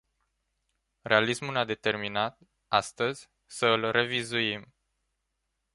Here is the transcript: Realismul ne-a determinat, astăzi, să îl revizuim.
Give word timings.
Realismul 1.01 1.51
ne-a 1.53 1.63
determinat, 1.65 2.39
astăzi, 2.67 3.29
să 3.45 3.65
îl 3.65 3.91
revizuim. 3.91 4.73